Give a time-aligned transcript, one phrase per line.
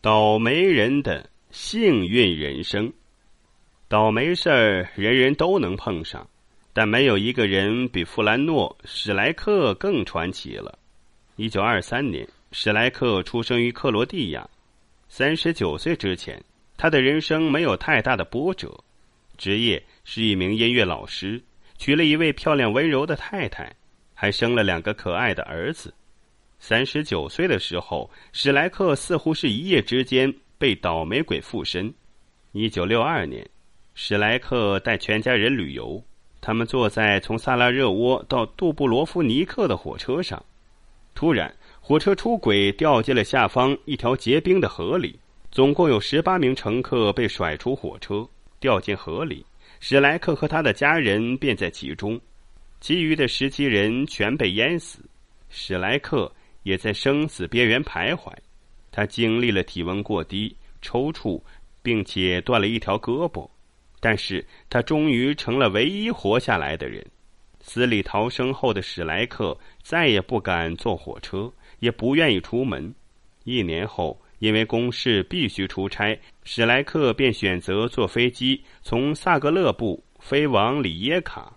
[0.00, 2.92] 倒霉人的幸运人生。
[3.88, 6.24] 倒霉事儿人人都能碰上，
[6.72, 10.78] 但没有一个人比富兰诺·史莱克更传奇了。
[11.34, 14.48] 一九二三年，史莱克出生于克罗地亚。
[15.08, 16.40] 三十九岁之前，
[16.76, 18.72] 他的人生没有太大的波折，
[19.36, 21.42] 职业是一名音乐老师，
[21.76, 23.74] 娶了一位漂亮温柔的太太，
[24.14, 25.92] 还生了两个可爱的儿子。
[26.58, 31.92] 三十九岁的时候，史莱克似乎是一夜之间被倒霉鬼附身。
[32.52, 33.48] 一九六二年。
[34.00, 36.00] 史莱克带全家人旅游，
[36.40, 40.40] 他们坐在从萨拉热窝到杜布罗夫尼克的火车上。
[41.16, 45.18] 突然，火车出轨，掉进了下方一条结冰的河里。
[45.50, 48.24] 总共有十八名乘客被甩出火车，
[48.60, 49.44] 掉进河里。
[49.80, 52.20] 史莱克和他的家人便在其中，
[52.80, 55.00] 其余的十七人全被淹死。
[55.48, 56.30] 史莱克
[56.68, 58.30] 也在生死边缘徘徊。
[58.92, 61.40] 他经历了体温过低、抽搐，
[61.82, 63.48] 并且断了一条胳膊。
[64.00, 67.02] 但是他终于成了唯一活下来的人。
[67.62, 72.94] 死里逃生后的史莱克再也不敢坐火车，也不愿意出门。
[73.44, 81.50] 一年后，因为公事必须出差，史莱克便选择坐飞机从萨格勒布飞往里耶卡。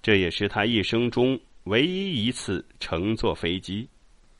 [0.00, 3.88] 这也是他一生中唯一一次乘坐飞机。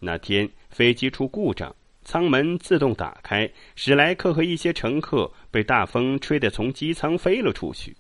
[0.05, 1.75] 那天飞机出故障。
[2.05, 7.97] 舱门自动打开，史莱克和一些乘客被大风吹得从机舱飞了出去。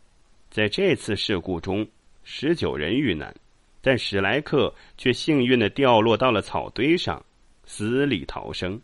[0.50, 1.86] 在这次事故中，
[2.24, 3.32] 十九人遇难，
[3.80, 7.24] 但史莱克却幸运地掉落到了草堆上，
[7.64, 8.80] 死里逃生。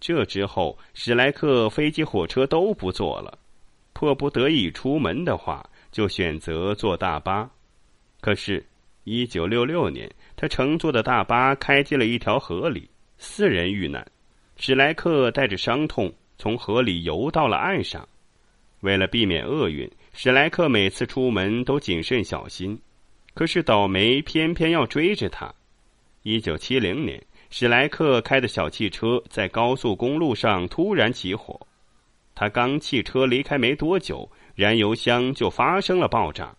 [0.00, 3.38] 这之后，史莱克飞机、火车都不坐了，
[3.92, 7.50] 迫不得已出门的话，就选择坐大巴。
[8.22, 8.64] 可是，
[9.10, 10.06] 一九六六年，
[10.36, 14.06] 他乘坐的大巴开进了一条河里，四人遇难。
[14.56, 18.06] 史莱克带着伤痛从河里游到了岸上。
[18.80, 22.78] 为了避免厄运，史莱克每次出门都谨慎小心。
[23.32, 25.50] 可是倒霉偏偏要追着他。
[26.22, 31.58] 一九七零年，史莱克开的小汽车在高速公路上突然起火。
[32.34, 36.54] 他刚汽车离开没多久，燃油箱就发生了爆炸。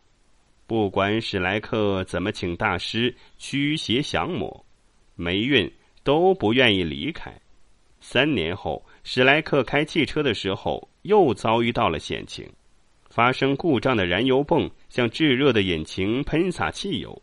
[0.69, 4.63] 不管史莱克怎么请大师驱邪降魔，
[5.15, 5.67] 霉运
[6.03, 7.33] 都不愿意离开。
[7.99, 12.47] 三年后，史莱克开汽车的时候又遭遇到了险情，
[13.09, 17.19] 发生故障的燃油泵向炙热的引擎喷洒汽油，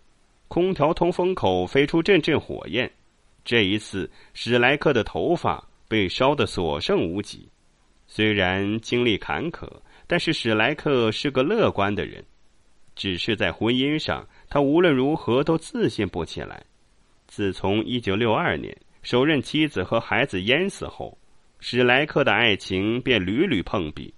[0.48, 2.90] 空调通风口飞出阵阵火焰。
[3.44, 7.48] 这一次，史莱克的头发被烧得所剩无几。
[8.08, 9.70] 虽然经历坎坷，
[10.08, 12.24] 但是史莱克是个乐观的人。
[12.96, 16.64] 只是在婚姻上，他无论如何都自信不起来。
[17.28, 18.76] 自从一九六二年。
[19.02, 21.16] 首任妻子和孩子淹死后，
[21.60, 24.12] 史莱克的爱情便屡屡碰壁。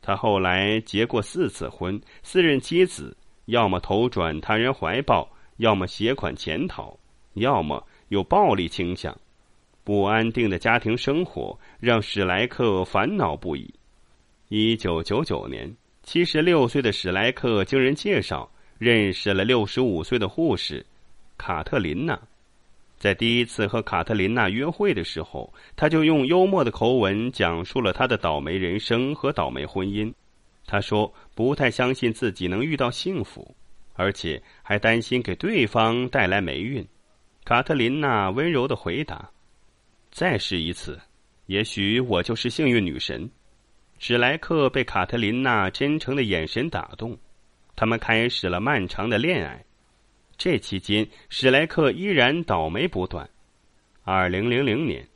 [0.00, 6.96] 他后来结过四次婚，四任妻子要么投转他人怀抱，要么携款潜逃，
[7.32, 9.12] 要么有暴力倾向。
[9.82, 13.74] 不安定的家庭生活让史莱克烦恼不已。
[14.46, 15.68] 一九九九年，
[16.02, 20.84] 七十六岁的史莱克经人介绍认识了六十五岁的护士
[21.38, 22.20] 卡特琳娜。
[22.98, 30.12] 在第一次和卡特琳娜约会的时候，他就用幽默的口吻讲述了他的倒霉人生和倒霉婚姻。
[30.66, 33.54] 他说不太相信自己能遇到幸福，
[33.94, 36.86] 而且还担心给对方带来霉运。
[37.44, 39.28] 卡特琳娜温柔的回答
[40.10, 41.00] ：“再试一次，
[41.46, 43.28] 也许我就是幸运女神。”
[44.04, 47.16] 史莱克被卡特琳娜真诚的眼神打动，
[47.76, 49.64] 他们开始了漫长的恋爱。
[50.36, 53.30] 这期间，史莱克依然倒霉不断。
[54.02, 55.06] 二零零零年，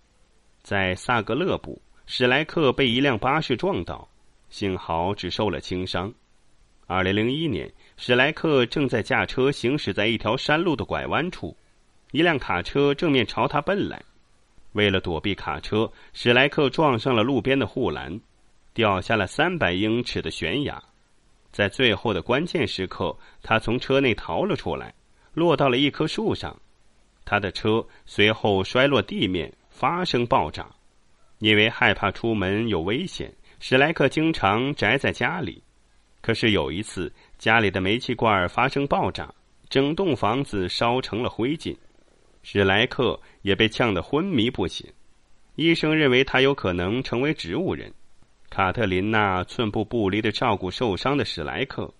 [0.62, 4.08] 在萨格勒布，史莱克被一辆巴士撞倒，
[4.50, 6.14] 幸好只受了轻伤。
[6.86, 11.56] 二零零一年，史莱克正在驾车行驶在一条山路的拐弯处，
[12.12, 14.00] 一辆卡车正面朝他奔来。
[14.74, 18.20] 为了躲避卡车，史莱克撞上了路边的护栏，
[18.76, 20.80] 掉下了三百英尺的悬崖。
[21.50, 24.92] 在最后的关键时刻，他从车内逃了出来。
[25.32, 26.54] 落到了一棵树上，
[27.24, 30.68] 他的车随后摔落地面，发生爆炸。
[31.38, 35.62] 因为害怕出门有危险，史莱克经常宅在家里。
[36.20, 39.32] 可是有一次，家里的煤气罐发生爆炸，
[39.70, 41.74] 整栋房子烧成了灰烬，
[42.42, 44.86] 史莱克也被呛得昏迷不醒。
[45.54, 47.90] 医生认为他有可能成为植物人。
[48.56, 51.92] 卡特琳娜寸步不离的照顾受伤的史莱克。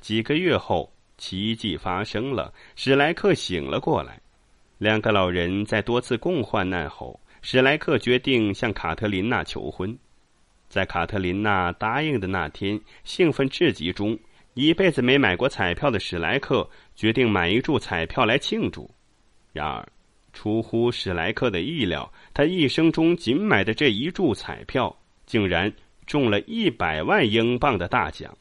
[0.00, 0.88] 几个月后。
[1.18, 4.20] 奇迹发生了，史莱克醒了过来。
[4.78, 9.98] 两个老人在多次共患难后，史莱克决定向卡特琳娜求婚。
[10.68, 14.16] 在卡特琳娜答应的那天，兴奋至极中，
[14.54, 18.88] 一辈子没买过彩票的史莱克决定买一注彩票来庆祝。
[19.52, 19.88] 然而，
[20.34, 24.94] 出乎史莱克的意料，他一生中仅买的这一注彩票，
[25.24, 25.72] 竟然
[26.06, 28.36] 中了一百万英镑的大奖。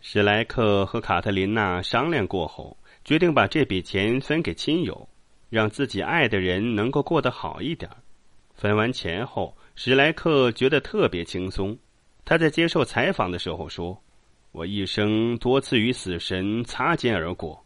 [0.00, 5.06] 史莱克和卡特琳娜商量过后，决定把这笔钱分给亲友，
[5.50, 7.90] 让自己爱的人能够过得好一点。
[8.54, 11.76] 分完钱后，史莱克觉得特别轻松。
[12.24, 14.00] 他在接受采访的时候说
[14.52, 17.62] ：“我一生多次与死神擦肩而过，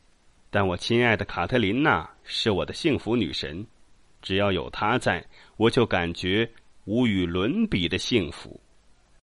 [0.50, 3.64] 但我亲爱的卡特琳娜是我的幸福女神。
[4.22, 5.24] 只要有她在，
[5.56, 6.50] 我就感觉
[6.84, 8.60] 无与伦比的幸福。”